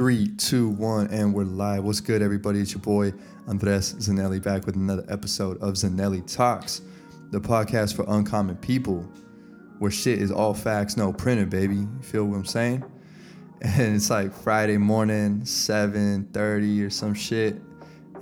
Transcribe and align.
Three, 0.00 0.28
two, 0.28 0.70
one, 0.70 1.08
and 1.08 1.34
we're 1.34 1.44
live. 1.44 1.84
What's 1.84 2.00
good, 2.00 2.22
everybody? 2.22 2.60
It's 2.60 2.72
your 2.72 2.80
boy 2.80 3.12
Andres 3.46 3.92
Zanelli 3.96 4.42
back 4.42 4.64
with 4.64 4.74
another 4.74 5.04
episode 5.10 5.58
of 5.58 5.74
Zanelli 5.74 6.26
Talks, 6.26 6.80
the 7.32 7.38
podcast 7.38 7.96
for 7.96 8.06
uncommon 8.08 8.56
people, 8.56 9.02
where 9.78 9.90
shit 9.90 10.22
is 10.22 10.32
all 10.32 10.54
facts, 10.54 10.96
no 10.96 11.12
printed, 11.12 11.50
baby. 11.50 11.74
You 11.74 12.00
feel 12.00 12.24
what 12.24 12.36
I'm 12.36 12.46
saying? 12.46 12.82
And 13.60 13.94
it's 13.94 14.08
like 14.08 14.32
Friday 14.32 14.78
morning, 14.78 15.42
7:30 15.42 16.86
or 16.86 16.88
some 16.88 17.12
shit, 17.12 17.60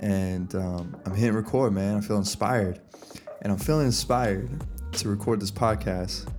and 0.01 0.53
um, 0.55 0.97
I'm 1.05 1.15
hitting 1.15 1.33
record, 1.33 1.71
man. 1.71 1.95
I 1.95 2.01
feel 2.01 2.17
inspired, 2.17 2.81
and 3.41 3.53
I'm 3.53 3.57
feeling 3.57 3.85
inspired 3.85 4.49
to 4.91 5.07
record 5.07 5.39
this 5.39 5.49
podcast 5.49 6.29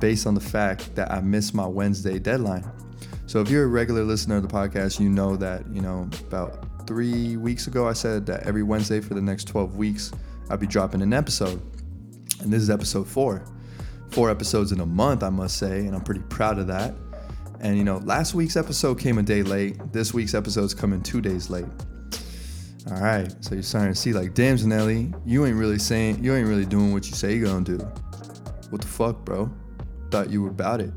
based 0.00 0.26
on 0.26 0.34
the 0.34 0.40
fact 0.40 0.92
that 0.96 1.12
I 1.12 1.20
missed 1.20 1.54
my 1.54 1.68
Wednesday 1.68 2.18
deadline. 2.18 2.68
So 3.28 3.42
if 3.42 3.50
you're 3.50 3.64
a 3.64 3.68
regular 3.68 4.04
listener 4.04 4.36
of 4.36 4.42
the 4.42 4.48
podcast, 4.48 4.98
you 4.98 5.10
know 5.10 5.36
that, 5.36 5.62
you 5.70 5.82
know, 5.82 6.08
about 6.26 6.86
three 6.86 7.36
weeks 7.36 7.66
ago, 7.66 7.86
I 7.86 7.92
said 7.92 8.24
that 8.24 8.44
every 8.44 8.62
Wednesday 8.62 9.02
for 9.02 9.12
the 9.12 9.20
next 9.20 9.44
12 9.48 9.76
weeks, 9.76 10.12
I'd 10.48 10.60
be 10.60 10.66
dropping 10.66 11.02
an 11.02 11.12
episode. 11.12 11.60
And 12.40 12.50
this 12.50 12.62
is 12.62 12.70
episode 12.70 13.06
four. 13.06 13.44
Four 14.08 14.30
episodes 14.30 14.72
in 14.72 14.80
a 14.80 14.86
month, 14.86 15.22
I 15.22 15.28
must 15.28 15.58
say, 15.58 15.80
and 15.80 15.94
I'm 15.94 16.00
pretty 16.00 16.22
proud 16.30 16.58
of 16.58 16.68
that. 16.68 16.94
And, 17.60 17.76
you 17.76 17.84
know, 17.84 17.98
last 17.98 18.32
week's 18.32 18.56
episode 18.56 18.98
came 18.98 19.18
a 19.18 19.22
day 19.22 19.42
late. 19.42 19.92
This 19.92 20.14
week's 20.14 20.32
episode's 20.32 20.72
coming 20.72 21.02
two 21.02 21.20
days 21.20 21.50
late. 21.50 21.66
All 22.90 23.02
right, 23.02 23.30
so 23.44 23.54
you're 23.54 23.62
starting 23.62 23.92
to 23.92 24.00
see, 24.00 24.14
like, 24.14 24.32
damn, 24.32 24.56
Zanelli, 24.56 25.14
you 25.26 25.44
ain't 25.44 25.56
really 25.56 25.78
saying, 25.78 26.24
you 26.24 26.34
ain't 26.34 26.48
really 26.48 26.64
doing 26.64 26.94
what 26.94 27.06
you 27.06 27.14
say 27.14 27.36
you're 27.36 27.48
gonna 27.48 27.62
do. 27.62 27.76
What 28.70 28.80
the 28.80 28.88
fuck, 28.88 29.22
bro? 29.26 29.52
Thought 30.10 30.30
you 30.30 30.40
were 30.40 30.48
about 30.48 30.80
it. 30.80 30.94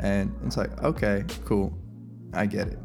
And 0.00 0.34
it's 0.44 0.56
like, 0.56 0.82
okay, 0.82 1.24
cool. 1.44 1.76
I 2.32 2.46
get 2.46 2.68
it. 2.68 2.78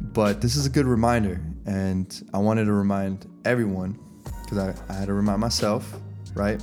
But 0.00 0.40
this 0.40 0.56
is 0.56 0.66
a 0.66 0.70
good 0.70 0.86
reminder. 0.86 1.40
And 1.66 2.22
I 2.32 2.38
wanted 2.38 2.64
to 2.66 2.72
remind 2.72 3.26
everyone, 3.44 3.98
because 4.42 4.58
I, 4.58 4.74
I 4.88 4.94
had 4.94 5.06
to 5.06 5.14
remind 5.14 5.40
myself, 5.40 6.00
right? 6.34 6.62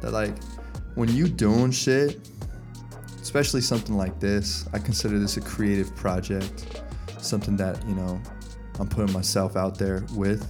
That 0.00 0.12
like 0.12 0.34
when 0.94 1.08
you 1.08 1.28
doing 1.28 1.70
shit, 1.70 2.28
especially 3.20 3.60
something 3.60 3.96
like 3.96 4.18
this, 4.18 4.68
I 4.72 4.78
consider 4.78 5.18
this 5.18 5.36
a 5.36 5.40
creative 5.40 5.94
project, 5.94 6.82
something 7.18 7.56
that, 7.56 7.84
you 7.86 7.94
know, 7.94 8.20
I'm 8.78 8.88
putting 8.88 9.12
myself 9.12 9.56
out 9.56 9.78
there 9.78 10.04
with, 10.14 10.44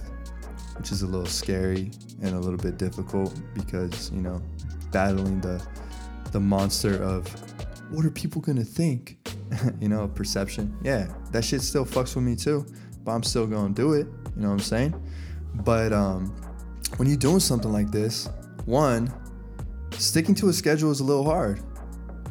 which 0.77 0.91
is 0.91 1.01
a 1.01 1.07
little 1.07 1.25
scary 1.25 1.91
and 2.21 2.35
a 2.35 2.39
little 2.39 2.57
bit 2.57 2.77
difficult 2.77 3.39
because, 3.53 4.09
you 4.11 4.21
know, 4.21 4.41
battling 4.91 5.41
the 5.41 5.63
the 6.31 6.39
monster 6.39 7.01
of 7.03 7.27
what 7.91 8.05
are 8.05 8.11
people 8.11 8.41
gonna 8.41 8.63
think? 8.63 9.17
you 9.79 9.89
know, 9.89 10.07
perception. 10.07 10.75
Yeah, 10.81 11.07
that 11.31 11.43
shit 11.43 11.61
still 11.61 11.85
fucks 11.85 12.15
with 12.15 12.23
me 12.23 12.35
too, 12.35 12.65
but 13.03 13.11
I'm 13.11 13.23
still 13.23 13.45
gonna 13.45 13.73
do 13.73 13.93
it. 13.93 14.07
You 14.35 14.41
know 14.41 14.47
what 14.47 14.53
I'm 14.53 14.59
saying? 14.59 15.07
But 15.55 15.91
um, 15.91 16.27
when 16.97 17.07
you're 17.07 17.17
doing 17.17 17.39
something 17.39 17.71
like 17.71 17.91
this, 17.91 18.29
one, 18.65 19.11
sticking 19.91 20.35
to 20.35 20.49
a 20.49 20.53
schedule 20.53 20.91
is 20.91 21.01
a 21.01 21.03
little 21.03 21.25
hard. 21.25 21.61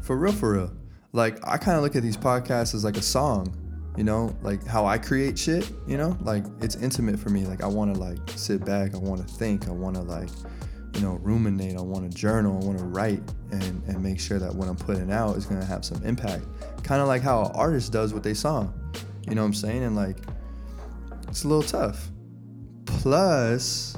For 0.03 0.17
real, 0.17 0.33
for 0.33 0.55
real. 0.55 0.73
Like 1.13 1.47
I 1.47 1.59
kind 1.59 1.77
of 1.77 1.83
look 1.83 1.97
at 1.97 2.03
these 2.03 2.17
podcasts 2.17 2.75
as 2.75 2.85
like 2.85 2.97
a 2.97 3.03
song. 3.03 3.57
You 3.97 4.05
know, 4.05 4.35
like 4.41 4.65
how 4.67 4.87
I 4.87 4.97
create 4.97 5.39
shit. 5.39 5.71
You 5.87 5.99
know, 5.99 6.17
like 6.23 6.45
it's 6.61 6.77
intimate 6.77 7.19
for 7.19 7.29
me. 7.29 7.45
Like 7.45 7.63
I 7.63 7.67
want 7.67 7.95
to 7.95 8.01
like 8.01 8.19
sit 8.31 8.65
back. 8.65 8.95
I 8.95 8.99
want 8.99 9.27
to 9.27 9.35
think. 9.35 9.69
I 9.69 9.73
want 9.73 9.97
to 9.97 10.03
like 10.03 10.31
you 11.01 11.07
know, 11.07 11.15
ruminate. 11.23 11.79
I 11.79 11.81
want 11.81 12.11
to 12.11 12.15
journal. 12.15 12.61
I 12.63 12.67
want 12.67 12.79
to 12.79 12.85
write 12.85 13.23
and, 13.53 13.83
and 13.87 14.03
make 14.03 14.21
sure 14.21 14.39
that 14.39 14.55
what 14.55 14.69
I'm 14.69 14.77
putting 14.77 15.11
out 15.11 15.35
is 15.39 15.47
going 15.47 15.59
to 15.59 15.67
have 15.67 15.83
some 15.83 16.05
impact. 16.05 16.45
Kind 16.83 17.01
of 17.01 17.09
like 17.09 17.23
how 17.23 17.47
an 17.47 17.53
artist 17.55 17.91
does 17.91 18.13
with 18.13 18.23
their 18.23 18.35
song. 18.35 18.75
You 19.27 19.35
know 19.35 19.41
what 19.41 19.47
I'm 19.47 19.55
saying? 19.55 19.83
And 19.83 19.97
like, 19.97 20.19
it's 21.27 21.45
a 21.45 21.49
little 21.49 21.63
tough. 21.63 22.11
Plus, 22.85 23.97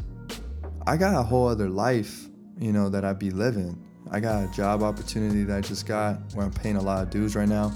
I 0.86 0.96
got 0.96 1.16
a 1.16 1.24
whole 1.24 1.48
other 1.48 1.68
life, 1.68 2.28
you 2.56 2.72
know, 2.72 2.88
that 2.90 3.04
I 3.04 3.14
be 3.14 3.32
living. 3.32 3.84
I 4.12 4.20
got 4.20 4.44
a 4.44 4.52
job 4.52 4.84
opportunity 4.84 5.42
that 5.42 5.56
I 5.56 5.60
just 5.60 5.86
got 5.86 6.20
where 6.34 6.46
I'm 6.46 6.52
paying 6.52 6.76
a 6.76 6.82
lot 6.82 7.02
of 7.02 7.10
dues 7.10 7.34
right 7.34 7.48
now 7.48 7.72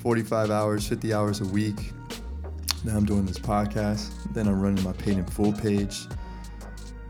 45 0.00 0.50
hours, 0.50 0.88
50 0.88 1.12
hours 1.12 1.42
a 1.42 1.46
week. 1.46 1.92
Now 2.82 2.96
I'm 2.96 3.04
doing 3.04 3.26
this 3.26 3.38
podcast. 3.38 4.10
Then 4.32 4.48
I'm 4.48 4.58
running 4.58 4.82
my 4.82 4.92
paid 4.92 5.18
in 5.18 5.26
full 5.26 5.52
page 5.52 6.06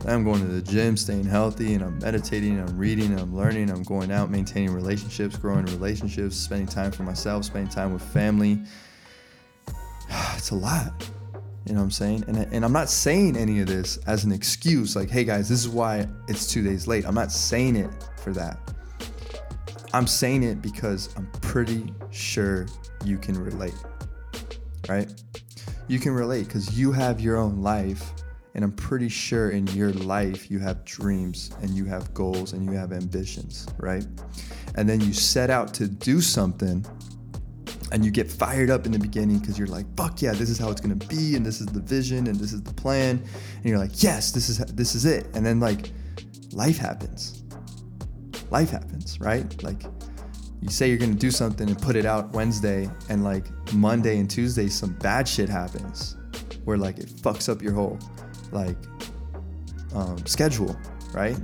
I'm 0.06 0.22
going 0.22 0.40
to 0.40 0.46
the 0.46 0.62
gym, 0.62 0.96
staying 0.96 1.24
healthy, 1.24 1.74
and 1.74 1.82
I'm 1.82 1.98
meditating, 1.98 2.60
I'm 2.60 2.78
reading, 2.78 3.18
I'm 3.18 3.34
learning, 3.34 3.70
I'm 3.70 3.82
going 3.82 4.12
out, 4.12 4.30
maintaining 4.30 4.72
relationships, 4.72 5.36
growing 5.36 5.66
relationships, 5.66 6.36
spending 6.36 6.68
time 6.68 6.92
for 6.92 7.02
myself, 7.02 7.44
spending 7.44 7.70
time 7.70 7.92
with 7.92 8.02
family. 8.02 8.62
It's 10.36 10.50
a 10.50 10.54
lot. 10.54 10.92
You 11.64 11.72
know 11.72 11.80
what 11.80 11.86
I'm 11.86 11.90
saying? 11.90 12.24
And, 12.28 12.36
and 12.36 12.64
I'm 12.64 12.72
not 12.72 12.88
saying 12.88 13.36
any 13.36 13.58
of 13.60 13.66
this 13.66 13.96
as 14.06 14.24
an 14.24 14.30
excuse, 14.30 14.94
like, 14.94 15.10
hey 15.10 15.24
guys, 15.24 15.48
this 15.48 15.58
is 15.58 15.68
why 15.68 16.06
it's 16.28 16.46
two 16.46 16.62
days 16.62 16.86
late. 16.86 17.04
I'm 17.04 17.14
not 17.14 17.32
saying 17.32 17.74
it 17.74 17.90
for 18.18 18.32
that. 18.34 18.58
I'm 19.92 20.06
saying 20.06 20.44
it 20.44 20.62
because 20.62 21.12
I'm 21.16 21.26
pretty 21.40 21.92
sure 22.10 22.66
you 23.04 23.18
can 23.18 23.42
relate, 23.42 23.74
right? 24.88 25.10
You 25.88 25.98
can 25.98 26.12
relate 26.12 26.46
because 26.46 26.78
you 26.78 26.92
have 26.92 27.20
your 27.20 27.36
own 27.36 27.60
life 27.62 28.12
and 28.56 28.64
I'm 28.64 28.72
pretty 28.72 29.10
sure 29.10 29.50
in 29.50 29.66
your 29.68 29.92
life 29.92 30.50
you 30.50 30.58
have 30.60 30.82
dreams 30.86 31.50
and 31.60 31.70
you 31.70 31.84
have 31.84 32.14
goals 32.14 32.54
and 32.54 32.64
you 32.64 32.72
have 32.72 32.90
ambitions, 32.90 33.66
right? 33.76 34.04
And 34.76 34.88
then 34.88 34.98
you 35.02 35.12
set 35.12 35.50
out 35.50 35.74
to 35.74 35.86
do 35.86 36.22
something 36.22 36.84
and 37.92 38.02
you 38.02 38.10
get 38.10 38.32
fired 38.32 38.70
up 38.70 38.86
in 38.86 38.92
the 38.92 38.98
beginning 38.98 39.40
because 39.40 39.58
you're 39.58 39.66
like, 39.68 39.84
fuck 39.94 40.22
yeah, 40.22 40.32
this 40.32 40.48
is 40.48 40.58
how 40.58 40.70
it's 40.70 40.80
gonna 40.80 40.96
be, 40.96 41.36
and 41.36 41.44
this 41.44 41.60
is 41.60 41.66
the 41.66 41.80
vision, 41.80 42.26
and 42.28 42.36
this 42.36 42.54
is 42.54 42.62
the 42.62 42.72
plan, 42.72 43.22
and 43.56 43.64
you're 43.64 43.78
like, 43.78 44.02
yes, 44.02 44.32
this 44.32 44.48
is 44.48 44.58
this 44.58 44.94
is 44.94 45.04
it. 45.04 45.26
And 45.34 45.44
then 45.44 45.60
like 45.60 45.92
life 46.52 46.78
happens. 46.78 47.44
Life 48.50 48.70
happens, 48.70 49.20
right? 49.20 49.62
Like 49.62 49.82
you 50.62 50.70
say 50.70 50.88
you're 50.88 50.98
gonna 50.98 51.12
do 51.12 51.30
something 51.30 51.68
and 51.68 51.80
put 51.80 51.94
it 51.94 52.06
out 52.06 52.32
Wednesday, 52.32 52.88
and 53.10 53.22
like 53.22 53.44
Monday 53.74 54.18
and 54.18 54.30
Tuesday, 54.30 54.68
some 54.68 54.94
bad 54.94 55.28
shit 55.28 55.50
happens 55.50 56.16
where 56.64 56.78
like 56.78 56.98
it 56.98 57.06
fucks 57.06 57.50
up 57.50 57.62
your 57.62 57.72
whole 57.72 57.98
like 58.52 58.76
um, 59.94 60.24
schedule, 60.26 60.76
right? 61.12 61.36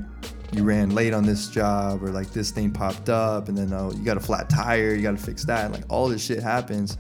You 0.52 0.64
ran 0.64 0.90
late 0.90 1.14
on 1.14 1.24
this 1.24 1.48
job, 1.48 2.02
or 2.02 2.10
like 2.10 2.30
this 2.32 2.50
thing 2.50 2.72
popped 2.72 3.08
up, 3.08 3.48
and 3.48 3.56
then 3.56 3.72
oh, 3.72 3.90
you 3.92 4.04
got 4.04 4.16
a 4.16 4.20
flat 4.20 4.50
tire, 4.50 4.94
you 4.94 5.02
got 5.02 5.16
to 5.16 5.22
fix 5.22 5.44
that. 5.46 5.72
Like 5.72 5.84
all 5.88 6.08
this 6.08 6.22
shit 6.22 6.42
happens, 6.42 6.98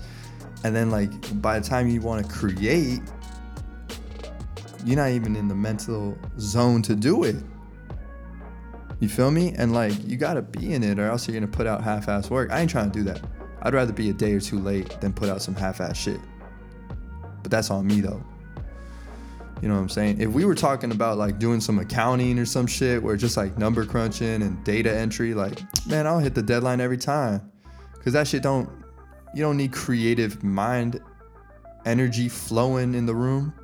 and 0.64 0.74
then 0.74 0.90
like 0.90 1.10
by 1.42 1.58
the 1.58 1.68
time 1.68 1.88
you 1.88 2.00
want 2.00 2.24
to 2.24 2.32
create, 2.32 3.02
you're 4.84 4.96
not 4.96 5.10
even 5.10 5.36
in 5.36 5.48
the 5.48 5.54
mental 5.54 6.16
zone 6.38 6.80
to 6.82 6.94
do 6.94 7.24
it. 7.24 7.36
You 9.00 9.08
feel 9.08 9.30
me? 9.30 9.52
And 9.58 9.74
like 9.74 9.92
you 10.08 10.16
gotta 10.16 10.42
be 10.42 10.72
in 10.72 10.82
it, 10.82 10.98
or 10.98 11.06
else 11.08 11.26
you're 11.28 11.34
gonna 11.34 11.50
put 11.50 11.66
out 11.66 11.82
half-ass 11.82 12.30
work. 12.30 12.50
I 12.50 12.60
ain't 12.60 12.70
trying 12.70 12.90
to 12.90 12.98
do 12.98 13.04
that. 13.04 13.20
I'd 13.60 13.74
rather 13.74 13.92
be 13.92 14.10
a 14.10 14.12
day 14.12 14.32
or 14.32 14.40
two 14.40 14.58
late 14.60 15.00
than 15.00 15.12
put 15.12 15.28
out 15.28 15.42
some 15.42 15.54
half-ass 15.54 15.96
shit. 15.96 16.20
But 17.42 17.50
that's 17.50 17.70
on 17.70 17.86
me 17.86 18.00
though. 18.00 18.24
You 19.62 19.68
know 19.68 19.74
what 19.74 19.80
I'm 19.82 19.88
saying? 19.88 20.20
If 20.20 20.30
we 20.30 20.44
were 20.44 20.56
talking 20.56 20.90
about 20.90 21.18
like 21.18 21.38
doing 21.38 21.60
some 21.60 21.78
accounting 21.78 22.36
or 22.36 22.44
some 22.44 22.66
shit 22.66 23.00
where 23.00 23.16
just 23.16 23.36
like 23.36 23.56
number 23.56 23.86
crunching 23.86 24.42
and 24.42 24.62
data 24.64 24.92
entry, 24.92 25.34
like, 25.34 25.60
man, 25.86 26.04
I'll 26.04 26.18
hit 26.18 26.34
the 26.34 26.42
deadline 26.42 26.80
every 26.80 26.98
time. 26.98 27.48
Cause 28.02 28.12
that 28.14 28.26
shit 28.26 28.42
don't, 28.42 28.68
you 29.36 29.42
don't 29.42 29.56
need 29.56 29.72
creative 29.72 30.42
mind 30.42 31.00
energy 31.86 32.28
flowing 32.28 32.94
in 32.94 33.06
the 33.06 33.14
room. 33.14 33.54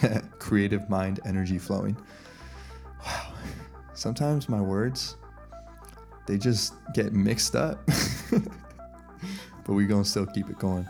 creative 0.38 0.88
mind 0.88 1.20
energy 1.26 1.58
flowing. 1.58 1.94
Wow. 3.04 3.32
Sometimes 3.92 4.48
my 4.48 4.60
words, 4.60 5.16
they 6.26 6.38
just 6.38 6.72
get 6.94 7.12
mixed 7.12 7.54
up. 7.54 7.84
but 8.30 9.74
we're 9.74 9.86
gonna 9.86 10.02
still 10.02 10.24
keep 10.24 10.48
it 10.48 10.58
going. 10.58 10.86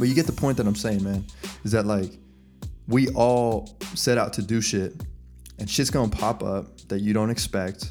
But 0.00 0.08
you 0.08 0.14
get 0.14 0.26
the 0.26 0.32
point 0.32 0.56
that 0.56 0.66
I'm 0.66 0.74
saying, 0.74 1.04
man, 1.04 1.24
is 1.62 1.70
that 1.70 1.86
like 1.86 2.18
we 2.92 3.08
all 3.14 3.74
set 3.94 4.18
out 4.18 4.34
to 4.34 4.42
do 4.42 4.60
shit 4.60 4.92
and 5.58 5.68
shit's 5.68 5.88
gonna 5.88 6.10
pop 6.10 6.42
up 6.42 6.78
that 6.88 7.00
you 7.00 7.14
don't 7.14 7.30
expect. 7.30 7.90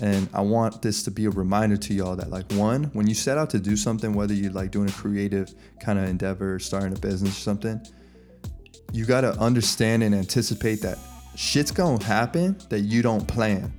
And 0.00 0.28
I 0.32 0.40
want 0.40 0.80
this 0.80 1.02
to 1.02 1.10
be 1.10 1.26
a 1.26 1.30
reminder 1.30 1.76
to 1.76 1.92
y'all 1.92 2.16
that, 2.16 2.30
like, 2.30 2.50
one, 2.52 2.84
when 2.94 3.06
you 3.06 3.14
set 3.14 3.36
out 3.36 3.50
to 3.50 3.58
do 3.58 3.76
something, 3.76 4.14
whether 4.14 4.32
you're 4.32 4.52
like 4.52 4.70
doing 4.70 4.88
a 4.88 4.92
creative 4.92 5.52
kind 5.80 5.98
of 5.98 6.08
endeavor, 6.08 6.58
starting 6.60 6.96
a 6.96 7.00
business 7.00 7.36
or 7.36 7.40
something, 7.40 7.80
you 8.92 9.04
gotta 9.04 9.32
understand 9.38 10.02
and 10.02 10.14
anticipate 10.14 10.80
that 10.80 10.98
shit's 11.36 11.70
gonna 11.70 12.02
happen 12.02 12.56
that 12.70 12.80
you 12.80 13.02
don't 13.02 13.26
plan. 13.28 13.70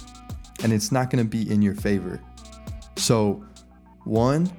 And 0.62 0.72
it's 0.72 0.92
not 0.92 1.10
gonna 1.10 1.24
be 1.24 1.50
in 1.50 1.64
your 1.64 1.76
favor. 1.76 2.22
So, 2.96 3.44
one, 4.04 4.52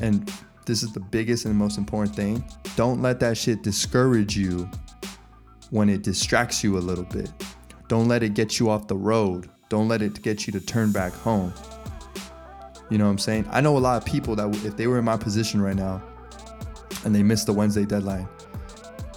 and 0.00 0.32
this 0.66 0.82
is 0.82 0.92
the 0.92 1.00
biggest 1.00 1.44
and 1.44 1.54
most 1.54 1.78
important 1.78 2.16
thing 2.16 2.42
don't 2.74 3.02
let 3.02 3.20
that 3.20 3.36
shit 3.36 3.62
discourage 3.62 4.36
you 4.36 4.68
when 5.72 5.88
it 5.88 6.02
distracts 6.02 6.62
you 6.62 6.76
a 6.76 6.80
little 6.80 7.04
bit. 7.04 7.30
Don't 7.88 8.06
let 8.06 8.22
it 8.22 8.34
get 8.34 8.60
you 8.60 8.68
off 8.68 8.88
the 8.88 8.96
road. 8.96 9.48
Don't 9.70 9.88
let 9.88 10.02
it 10.02 10.20
get 10.20 10.46
you 10.46 10.52
to 10.52 10.60
turn 10.60 10.92
back 10.92 11.14
home. 11.14 11.52
You 12.90 12.98
know 12.98 13.06
what 13.06 13.12
I'm 13.12 13.18
saying? 13.18 13.46
I 13.50 13.62
know 13.62 13.78
a 13.78 13.80
lot 13.80 13.96
of 13.96 14.04
people 14.04 14.36
that 14.36 14.54
if 14.66 14.76
they 14.76 14.86
were 14.86 14.98
in 14.98 15.04
my 15.06 15.16
position 15.16 15.62
right 15.62 15.74
now, 15.74 16.02
and 17.06 17.14
they 17.14 17.22
missed 17.22 17.46
the 17.46 17.54
Wednesday 17.54 17.86
deadline. 17.86 18.28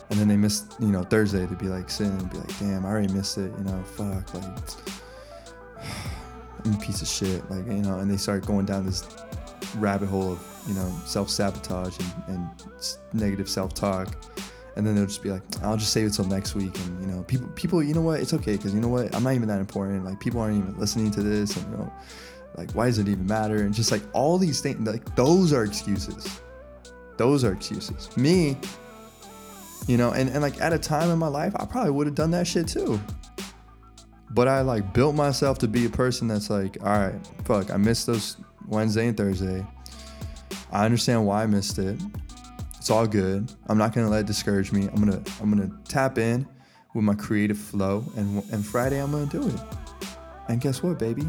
And 0.10 0.18
then 0.18 0.30
they 0.30 0.38
missed, 0.38 0.76
you 0.80 0.88
know, 0.88 1.04
Thursday 1.04 1.46
to 1.46 1.56
be 1.56 1.66
like 1.66 1.90
sitting 1.90 2.18
and 2.18 2.30
be 2.30 2.38
like, 2.38 2.58
damn, 2.60 2.86
I 2.86 2.90
already 2.90 3.12
missed 3.12 3.38
it, 3.38 3.52
you 3.58 3.64
know, 3.66 3.84
fuck, 3.84 4.34
like 4.34 4.44
I'm 6.64 6.74
a 6.74 6.78
piece 6.78 7.02
of 7.02 7.08
shit. 7.10 7.50
Like, 7.52 7.66
you 7.68 7.82
know, 7.82 8.00
and 8.00 8.10
they 8.10 8.16
start 8.16 8.46
going 8.46 8.66
down 8.66 8.86
this 8.86 9.06
rabbit 9.76 10.08
hole 10.08 10.32
of, 10.32 10.64
you 10.70 10.74
know, 10.74 10.90
self-sabotage 11.06 11.98
and, 12.00 12.24
and 12.28 12.50
negative 13.12 13.50
self-talk. 13.50 14.16
And 14.76 14.86
then 14.86 14.96
they'll 14.96 15.06
just 15.06 15.24
be 15.24 15.32
like, 15.32 15.42
I'll 15.64 15.78
just 15.78 15.94
save 15.94 16.08
it 16.08 16.14
till 16.14 16.26
next 16.26 16.54
week. 16.54 16.78
And, 16.80 17.02
you 17.02 17.08
know, 17.08 17.24
people, 17.24 17.48
people, 17.56 17.82
you 17.82 17.94
know 17.94 18.02
what? 18.02 18.20
It's 18.20 18.34
okay. 18.34 18.58
Cause 18.58 18.74
you 18.74 18.82
know 18.82 18.90
what? 18.90 19.16
I'm 19.16 19.24
not 19.24 19.34
even 19.34 19.48
that 19.48 19.60
important. 19.60 20.04
Like 20.04 20.20
people 20.20 20.42
aren't 20.42 20.58
even 20.58 20.78
listening 20.78 21.12
to 21.12 21.24
this 21.24 21.56
and, 21.56 21.72
you 21.72 21.78
know, 21.78 21.94
like, 22.58 22.72
why 22.72 22.86
does 22.86 23.00
it 23.00 23.08
even 23.08 23.26
matter? 23.26 23.58
And 23.58 23.74
just 23.74 23.92
like 23.92 24.02
all 24.14 24.38
these 24.38 24.62
things, 24.62 24.88
like 24.88 25.16
those 25.16 25.54
are 25.54 25.64
excuses. 25.64 26.42
Those 27.18 27.44
are 27.44 27.54
excuses. 27.54 28.16
Me, 28.18 28.58
you 29.88 29.98
know, 29.98 30.12
and, 30.12 30.30
and 30.30 30.42
like 30.42 30.60
at 30.62 30.74
a 30.74 30.80
time 30.80 31.10
in 31.10 31.20
my 31.20 31.28
life, 31.28 31.54
I 31.58 31.66
probably 31.66 31.92
would 31.92 32.08
have 32.08 32.16
done 32.16 32.32
that 32.32 32.48
shit 32.48 32.68
too. 32.68 33.00
But 34.32 34.48
I 34.48 34.62
like 34.62 34.94
built 34.94 35.16
myself 35.16 35.60
to 35.60 35.68
be 35.68 35.86
a 35.86 35.90
person 35.90 36.28
that's 36.28 36.50
like, 36.50 36.78
all 36.82 36.90
right, 36.90 37.16
fuck, 37.46 37.72
I 37.72 37.78
missed 37.78 38.08
those 38.08 38.38
Wednesday 38.68 39.08
and 39.08 39.16
Thursday. 39.16 39.66
I 40.72 40.84
understand 40.84 41.26
why 41.26 41.44
I 41.44 41.46
missed 41.46 41.78
it. 41.80 42.00
It's 42.86 42.92
all 42.92 43.08
good. 43.08 43.52
I'm 43.66 43.80
not 43.80 43.96
gonna 43.96 44.10
let 44.10 44.20
it 44.20 44.26
discourage 44.28 44.72
me. 44.72 44.88
I'm 44.90 45.04
gonna 45.04 45.20
I'm 45.42 45.50
gonna 45.50 45.72
tap 45.88 46.20
in 46.20 46.48
with 46.94 47.04
my 47.04 47.16
creative 47.16 47.58
flow, 47.58 48.06
and 48.16 48.44
and 48.52 48.64
Friday 48.64 49.02
I'm 49.02 49.10
gonna 49.10 49.26
do 49.26 49.48
it. 49.48 49.60
And 50.50 50.62
guess 50.62 50.84
what, 50.84 51.00
baby? 51.00 51.24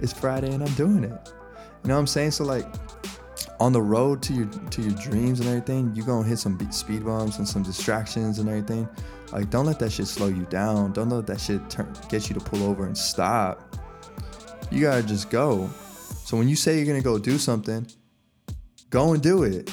It's 0.00 0.14
Friday 0.14 0.50
and 0.54 0.62
I'm 0.62 0.72
doing 0.72 1.04
it. 1.04 1.10
You 1.10 1.88
know 1.88 1.96
what 1.96 2.00
I'm 2.00 2.06
saying? 2.06 2.30
So 2.30 2.44
like, 2.44 2.64
on 3.60 3.74
the 3.74 3.82
road 3.82 4.22
to 4.22 4.32
your 4.32 4.46
to 4.46 4.80
your 4.80 4.92
dreams 4.92 5.40
and 5.40 5.50
everything, 5.50 5.92
you're 5.94 6.06
gonna 6.06 6.26
hit 6.26 6.38
some 6.38 6.58
speed 6.72 7.04
bumps 7.04 7.36
and 7.36 7.46
some 7.46 7.62
distractions 7.62 8.38
and 8.38 8.48
everything. 8.48 8.88
Like, 9.32 9.50
don't 9.50 9.66
let 9.66 9.78
that 9.80 9.92
shit 9.92 10.06
slow 10.06 10.28
you 10.28 10.46
down. 10.46 10.94
Don't 10.94 11.10
let 11.10 11.26
that 11.26 11.42
shit 11.42 11.68
turn, 11.68 11.94
get 12.08 12.30
you 12.30 12.34
to 12.36 12.40
pull 12.40 12.62
over 12.62 12.86
and 12.86 12.96
stop. 12.96 13.76
You 14.70 14.80
gotta 14.80 15.02
just 15.02 15.28
go. 15.28 15.68
So 16.24 16.38
when 16.38 16.48
you 16.48 16.56
say 16.56 16.78
you're 16.78 16.86
gonna 16.86 17.02
go 17.02 17.18
do 17.18 17.36
something, 17.36 17.86
go 18.88 19.12
and 19.12 19.22
do 19.22 19.42
it. 19.42 19.70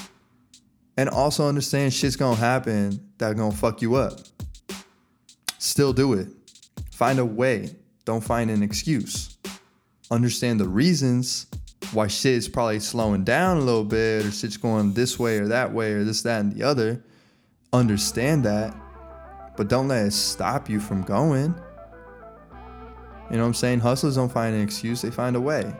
And 0.99 1.07
also 1.07 1.47
understand 1.47 1.93
shit's 1.93 2.17
gonna 2.17 2.35
happen 2.35 2.99
that 3.19 3.37
gonna 3.37 3.55
fuck 3.55 3.81
you 3.81 3.95
up. 3.95 4.19
Still 5.57 5.93
do 5.93 6.11
it. 6.11 6.27
Find 6.91 7.19
a 7.19 7.25
way. 7.25 7.73
Don't 8.03 8.19
find 8.19 8.51
an 8.51 8.61
excuse. 8.61 9.37
Understand 10.11 10.59
the 10.59 10.67
reasons 10.67 11.45
why 11.93 12.07
shit 12.07 12.33
is 12.33 12.49
probably 12.49 12.81
slowing 12.81 13.23
down 13.23 13.55
a 13.55 13.61
little 13.61 13.85
bit 13.85 14.25
or 14.25 14.31
shit's 14.31 14.57
going 14.57 14.91
this 14.91 15.17
way 15.17 15.37
or 15.37 15.47
that 15.47 15.71
way 15.71 15.93
or 15.93 16.03
this, 16.03 16.21
that, 16.23 16.41
and 16.41 16.51
the 16.51 16.63
other. 16.63 17.01
Understand 17.71 18.43
that, 18.43 18.75
but 19.55 19.69
don't 19.69 19.87
let 19.87 20.07
it 20.07 20.11
stop 20.11 20.69
you 20.69 20.81
from 20.81 21.03
going. 21.03 21.55
You 23.31 23.37
know 23.37 23.43
what 23.43 23.47
I'm 23.47 23.53
saying? 23.53 23.79
Hustlers 23.79 24.17
don't 24.17 24.29
find 24.29 24.53
an 24.53 24.61
excuse, 24.61 25.01
they 25.01 25.11
find 25.11 25.37
a 25.37 25.41
way. 25.41 25.73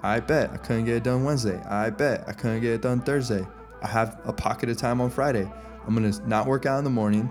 I 0.00 0.20
bet 0.20 0.52
I 0.52 0.58
couldn't 0.58 0.84
get 0.84 0.94
it 0.94 1.02
done 1.02 1.24
Wednesday. 1.24 1.60
I 1.62 1.90
bet 1.90 2.22
I 2.28 2.34
couldn't 2.34 2.60
get 2.60 2.74
it 2.74 2.80
done 2.80 3.00
Thursday. 3.00 3.44
I 3.84 3.88
have 3.88 4.18
a 4.24 4.32
pocket 4.32 4.70
of 4.70 4.78
time 4.78 5.00
on 5.00 5.10
Friday. 5.10 5.48
I'm 5.86 5.94
gonna 5.94 6.12
not 6.26 6.46
work 6.46 6.64
out 6.64 6.78
in 6.78 6.84
the 6.84 6.90
morning. 6.90 7.30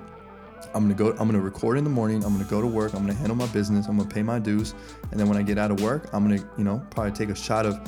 I'm 0.74 0.84
gonna 0.84 0.94
go. 0.94 1.10
I'm 1.20 1.28
gonna 1.28 1.42
record 1.42 1.80
in 1.80 1.84
the 1.84 1.90
morning. 1.90 2.24
I'm 2.24 2.32
gonna 2.32 2.50
go 2.50 2.62
to 2.62 2.68
work. 2.68 2.94
I'm 2.94 3.02
gonna 3.02 3.14
handle 3.14 3.36
my 3.36 3.48
business. 3.48 3.88
I'm 3.88 3.98
gonna 3.98 4.10
pay 4.10 4.22
my 4.22 4.38
dues, 4.38 4.76
and 5.12 5.20
then 5.20 5.28
when 5.28 5.38
I 5.38 5.42
get 5.42 5.58
out 5.58 5.72
of 5.72 5.82
work, 5.82 6.10
I'm 6.14 6.24
gonna, 6.24 6.48
you 6.58 6.64
know, 6.64 6.86
probably 6.92 7.12
take 7.12 7.30
a 7.30 7.36
shot 7.36 7.66
of 7.66 7.80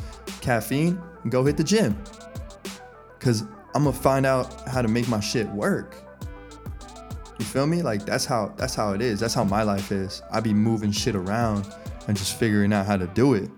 caffeine 0.41 0.99
and 1.23 1.31
go 1.31 1.45
hit 1.45 1.57
the 1.57 1.63
gym. 1.63 1.95
Cause 3.19 3.43
I'm 3.75 3.83
gonna 3.83 3.93
find 3.93 4.25
out 4.25 4.67
how 4.67 4.81
to 4.81 4.87
make 4.87 5.07
my 5.07 5.19
shit 5.19 5.47
work. 5.49 5.95
You 7.37 7.45
feel 7.45 7.67
me? 7.67 7.83
Like 7.83 8.05
that's 8.05 8.25
how 8.25 8.53
that's 8.57 8.73
how 8.73 8.93
it 8.93 9.01
is. 9.01 9.19
That's 9.19 9.33
how 9.33 9.43
my 9.43 9.61
life 9.61 9.91
is. 9.91 10.23
I 10.31 10.39
be 10.39 10.53
moving 10.53 10.91
shit 10.91 11.15
around 11.15 11.71
and 12.07 12.17
just 12.17 12.39
figuring 12.39 12.73
out 12.73 12.87
how 12.87 12.97
to 12.97 13.07
do 13.07 13.35
it. 13.35 13.49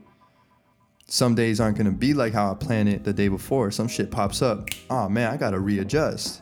Some 1.10 1.36
days 1.36 1.62
aren't 1.62 1.78
gonna 1.78 1.92
be 1.92 2.14
like 2.14 2.34
how 2.34 2.52
I 2.52 2.56
planned 2.56 2.90
it 2.90 3.06
the 3.06 3.14
day 3.14 3.30
before. 3.30 3.72
Some 3.72 3.88
shit 3.88 4.12
pops 4.12 4.42
up. 4.42 4.70
Oh 4.90 5.08
man, 5.08 5.32
I 5.32 5.38
gotta 5.38 5.60
readjust. 5.60 6.42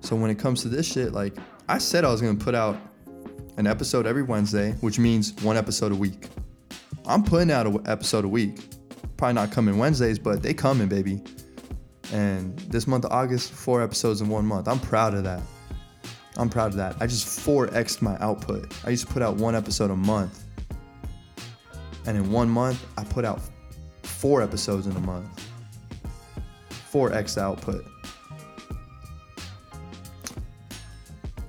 So 0.00 0.16
when 0.16 0.30
it 0.30 0.38
comes 0.38 0.62
to 0.62 0.68
this 0.68 0.90
shit, 0.90 1.12
like 1.12 1.36
I 1.68 1.76
said 1.76 2.04
I 2.04 2.10
was 2.10 2.22
gonna 2.22 2.38
put 2.38 2.54
out 2.54 2.78
an 3.58 3.66
episode 3.66 4.06
every 4.06 4.22
Wednesday, 4.22 4.72
which 4.80 4.98
means 4.98 5.34
one 5.42 5.58
episode 5.58 5.92
a 5.92 5.94
week. 5.94 6.28
I'm 7.06 7.22
putting 7.22 7.50
out 7.50 7.66
an 7.66 7.82
episode 7.86 8.24
a 8.24 8.28
week. 8.28 8.58
Probably 9.18 9.34
not 9.34 9.52
coming 9.52 9.76
Wednesdays, 9.76 10.18
but 10.18 10.42
they 10.42 10.54
coming, 10.54 10.88
baby. 10.88 11.22
And 12.10 12.58
this 12.60 12.86
month 12.86 13.04
of 13.04 13.12
August, 13.12 13.52
four 13.52 13.82
episodes 13.82 14.22
in 14.22 14.28
one 14.28 14.46
month. 14.46 14.66
I'm 14.66 14.80
proud 14.80 15.12
of 15.12 15.24
that. 15.24 15.42
I'm 16.36 16.48
proud 16.48 16.68
of 16.68 16.76
that. 16.76 16.96
I 17.00 17.06
just 17.06 17.26
4x'd 17.26 18.00
my 18.00 18.16
output. 18.18 18.72
I 18.86 18.90
used 18.90 19.06
to 19.06 19.12
put 19.12 19.22
out 19.22 19.36
one 19.36 19.54
episode 19.54 19.90
a 19.90 19.96
month. 19.96 20.41
And 22.06 22.16
in 22.16 22.30
one 22.32 22.48
month, 22.48 22.84
I 22.96 23.04
put 23.04 23.24
out 23.24 23.40
four 24.02 24.42
episodes 24.42 24.86
in 24.86 24.96
a 24.96 25.00
month. 25.00 25.28
4x 26.90 27.38
output. 27.38 27.84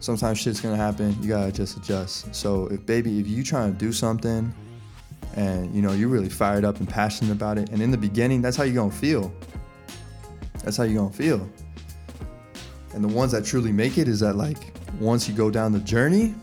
sometimes 0.04 0.38
shit's 0.38 0.60
gonna 0.60 0.76
happen. 0.76 1.16
You 1.22 1.30
gotta 1.30 1.52
just 1.52 1.78
adjust. 1.78 2.36
So 2.36 2.68
if 2.68 2.86
baby, 2.86 3.20
if 3.20 3.28
you 3.28 3.42
trying 3.44 3.72
to 3.72 3.78
do 3.78 3.94
something 3.94 4.54
and 5.36 5.74
you 5.74 5.82
know 5.82 5.94
you're 5.94 6.10
really 6.10 6.30
fired 6.30 6.66
up 6.66 6.80
and 6.80 6.88
passionate 6.88 7.32
about 7.32 7.58
it, 7.58 7.70
and 7.70 7.82
in 7.82 7.90
the 7.90 7.98
beginning, 7.98 8.42
that's 8.42 8.58
how 8.58 8.64
you're 8.64 8.76
gonna 8.76 8.92
feel. 8.92 9.34
That's 10.64 10.78
how 10.78 10.84
you're 10.84 11.02
gonna 11.02 11.14
feel. 11.14 11.50
And 12.94 13.04
the 13.04 13.08
ones 13.08 13.32
that 13.32 13.46
truly 13.46 13.72
make 13.72 13.98
it 13.98 14.08
is 14.08 14.20
that 14.20 14.36
like 14.36 14.78
once 15.00 15.28
you 15.28 15.34
go 15.34 15.50
down 15.50 15.72
the 15.72 15.80
journey 15.80 16.36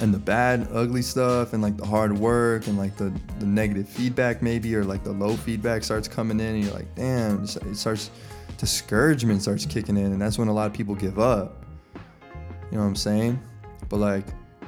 and 0.00 0.14
the 0.14 0.18
bad, 0.18 0.68
ugly 0.72 1.02
stuff 1.02 1.52
and 1.52 1.62
like 1.62 1.76
the 1.76 1.86
hard 1.86 2.16
work 2.16 2.66
and 2.66 2.78
like 2.78 2.96
the, 2.96 3.12
the 3.38 3.46
negative 3.46 3.88
feedback 3.88 4.42
maybe 4.42 4.74
or 4.74 4.84
like 4.84 5.04
the 5.04 5.12
low 5.12 5.36
feedback 5.36 5.84
starts 5.84 6.08
coming 6.08 6.40
in 6.40 6.54
and 6.54 6.64
you're 6.64 6.74
like, 6.74 6.94
damn, 6.94 7.44
it 7.44 7.76
starts 7.76 8.10
discouragement 8.56 9.40
starts 9.40 9.64
kicking 9.64 9.96
in 9.96 10.12
and 10.12 10.20
that's 10.20 10.36
when 10.38 10.48
a 10.48 10.52
lot 10.52 10.66
of 10.66 10.72
people 10.74 10.94
give 10.94 11.18
up 11.18 11.60
you 12.70 12.76
know 12.76 12.84
what 12.84 12.88
I'm 12.88 12.96
saying? 12.96 13.40
But 13.88 13.96
like, 13.96 14.26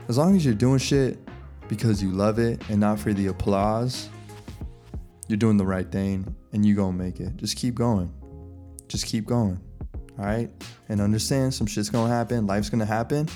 as 0.09 0.19
long 0.19 0.35
as 0.35 0.45
you're 0.45 0.55
doing 0.55 0.79
shit 0.79 1.19
because 1.69 2.03
you 2.03 2.11
love 2.11 2.39
it 2.39 2.61
and 2.69 2.81
not 2.81 2.99
for 2.99 3.13
the 3.13 3.29
applause, 3.29 4.09
you're 5.29 5.37
doing 5.37 5.57
the 5.57 5.65
right 5.65 5.91
thing 5.91 6.35
and 6.53 6.67
you 6.67 6.75
gonna 6.75 6.97
make 6.97 7.21
it. 7.21 7.37
Just 7.37 7.57
keep 7.57 7.77
going. 7.77 8.13
Just 8.89 9.07
keep 9.07 9.27
going. 9.27 9.61
All 10.19 10.25
right? 10.25 10.51
And 10.89 11.01
understand 11.01 11.55
some 11.55 11.67
shit's 11.67 11.91
gonna 11.91 12.13
happen, 12.13 12.47
life's 12.47 12.69
gonna 12.69 12.85
happen. 12.85 13.29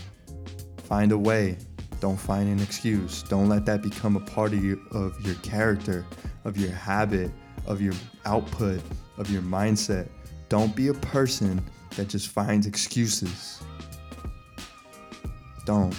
Find 0.84 1.12
a 1.12 1.18
way. 1.18 1.58
Don't 2.00 2.16
find 2.16 2.48
an 2.48 2.62
excuse. 2.62 3.22
Don't 3.22 3.48
let 3.48 3.64
that 3.66 3.82
become 3.82 4.16
a 4.16 4.20
part 4.20 4.52
of 4.52 4.64
your 4.64 4.78
of 4.90 5.20
your 5.26 5.36
character, 5.36 6.04
of 6.44 6.56
your 6.56 6.70
habit, 6.70 7.30
of 7.66 7.80
your 7.80 7.94
output, 8.24 8.80
of 9.18 9.30
your 9.30 9.42
mindset. 9.42 10.08
Don't 10.48 10.74
be 10.76 10.88
a 10.88 10.94
person 10.94 11.62
that 11.96 12.08
just 12.08 12.28
finds 12.28 12.66
excuses 12.66 13.62
don't. 15.66 15.94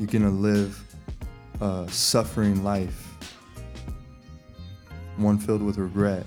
You're 0.00 0.08
gonna 0.08 0.30
live 0.30 0.82
a 1.60 1.86
suffering 1.88 2.64
life, 2.64 3.14
one 5.16 5.38
filled 5.38 5.62
with 5.62 5.76
regret. 5.76 6.24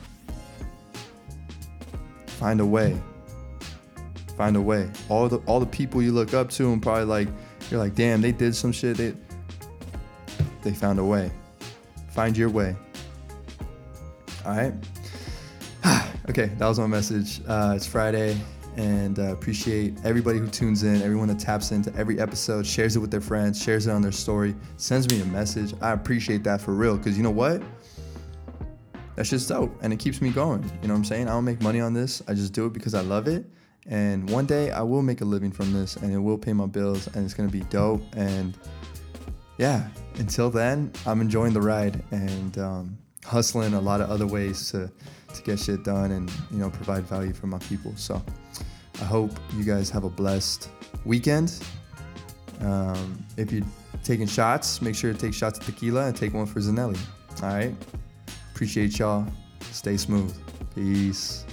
Find 2.28 2.62
a 2.62 2.66
way. 2.66 3.02
Find 4.38 4.56
a 4.56 4.62
way. 4.62 4.90
All 5.10 5.28
the 5.28 5.38
all 5.40 5.60
the 5.60 5.66
people 5.66 6.02
you 6.02 6.14
look 6.14 6.34
up 6.34 6.50
to 6.52 6.72
and 6.72 6.82
probably 6.82 7.04
like 7.04 7.28
you're 7.70 7.80
like, 7.80 7.96
damn, 7.96 8.22
they 8.22 8.32
did 8.32 8.56
some 8.56 8.72
shit. 8.72 8.98
They 8.98 9.14
they 10.62 10.72
found 10.72 11.00
a 11.00 11.04
way. 11.04 11.32
Find 12.10 12.36
your 12.36 12.50
way. 12.50 12.76
All 14.46 14.56
right. 14.56 14.74
okay, 16.30 16.48
that 16.58 16.68
was 16.68 16.80
my 16.80 16.88
message. 16.88 17.42
Uh, 17.48 17.74
it's 17.76 17.88
Friday 17.88 18.38
and 18.76 19.20
uh, 19.20 19.34
appreciate 19.34 19.94
everybody 20.04 20.40
who 20.40 20.48
tunes 20.48 20.84
in, 20.84 21.02
everyone 21.02 21.28
that 21.28 21.40
taps 21.40 21.72
into 21.72 21.94
every 21.96 22.20
episode, 22.20 22.66
shares 22.66 22.96
it 22.96 23.00
with 23.00 23.12
their 23.12 23.22
friends, 23.22 23.62
shares 23.62 23.88
it 23.88 23.92
on 23.92 24.02
their 24.02 24.12
story, 24.12 24.56
sends 24.78 25.10
me 25.10 25.22
a 25.22 25.26
message. 25.26 25.74
I 25.82 25.92
appreciate 25.92 26.44
that 26.46 26.62
for 26.62 26.74
real 26.74 26.98
because 26.98 27.18
you 27.18 27.24
know 27.24 27.32
what? 27.32 27.62
That's 29.16 29.30
just 29.30 29.50
dope 29.50 29.78
and 29.82 29.92
it 29.92 30.00
keeps 30.00 30.22
me 30.22 30.30
going. 30.30 30.64
You 30.82 30.88
know 30.88 30.94
what 30.94 31.00
I'm 31.00 31.06
saying? 31.06 31.28
I 31.28 31.32
don't 31.32 31.46
make 31.46 31.62
money 31.62 31.82
on 31.82 31.94
this, 31.94 32.24
I 32.28 32.34
just 32.34 32.54
do 32.54 32.66
it 32.66 32.74
because 32.74 32.94
I 32.94 33.02
love 33.02 33.28
it. 33.28 33.46
And 33.88 34.30
one 34.30 34.46
day 34.46 34.72
I 34.72 34.82
will 34.82 35.02
make 35.02 35.22
a 35.22 35.26
living 35.26 35.52
from 35.52 35.74
this 35.74 35.96
and 35.96 36.14
it 36.14 36.20
will 36.20 36.38
pay 36.38 36.54
my 36.54 36.68
bills 36.68 37.08
and 37.08 37.26
it's 37.26 37.34
gonna 37.34 37.50
be 37.50 37.62
dope. 37.62 38.02
And 38.16 38.58
yeah, 39.58 39.88
until 40.16 40.50
then, 40.50 40.92
I'm 41.06 41.22
enjoying 41.22 41.54
the 41.54 41.62
ride 41.62 42.04
and 42.12 42.58
um, 42.58 42.98
hustling 43.26 43.74
a 43.74 43.82
lot 43.82 44.02
of 44.02 44.10
other 44.10 44.28
ways 44.28 44.72
to, 44.72 44.92
to 45.34 45.42
get 45.44 45.60
shit 45.60 45.84
done 45.84 46.12
and 46.12 46.32
you 46.52 46.58
know 46.58 46.70
provide 46.70 47.04
value 47.04 47.34
for 47.34 47.48
my 47.48 47.60
people. 47.60 47.94
So 47.96 48.22
I 49.02 49.06
hope 49.06 49.32
you 49.56 49.64
guys 49.64 49.90
have 49.90 50.04
a 50.04 50.10
blessed 50.10 50.70
weekend. 51.06 51.62
Um, 52.62 53.26
if 53.38 53.52
you're 53.52 53.66
taking 54.04 54.28
shots, 54.28 54.82
make 54.82 54.96
sure 54.96 55.14
to 55.14 55.18
take 55.18 55.34
shots 55.34 55.60
of 55.60 55.66
tequila 55.66 56.08
and 56.08 56.16
take 56.16 56.34
one 56.34 56.46
for 56.46 56.60
Zanelli. 56.60 57.00
All 57.42 57.50
right. 57.50 57.76
Appreciate 58.54 59.00
y'all. 59.00 59.26
Stay 59.72 59.98
smooth. 59.98 60.36
Peace. 60.76 61.46